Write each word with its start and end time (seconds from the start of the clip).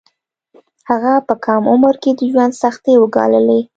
هغه 0.89 1.13
په 1.27 1.33
کم 1.45 1.63
عمر 1.73 1.93
کې 2.03 2.11
د 2.17 2.19
ژوند 2.31 2.53
سختۍ 2.63 2.95
وګاللې 2.99 3.61